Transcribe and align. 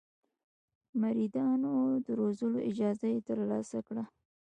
د 0.89 0.91
مریدانو 1.01 1.73
د 2.05 2.07
روزلو 2.19 2.59
اجازه 2.69 3.07
یې 3.13 3.19
ترلاسه 3.29 3.77
کړه. 3.87 4.03